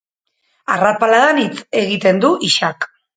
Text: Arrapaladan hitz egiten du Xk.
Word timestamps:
Arrapaladan 0.75 1.41
hitz 1.43 1.59
egiten 1.83 2.23
du 2.25 2.33
Xk. 2.49 2.89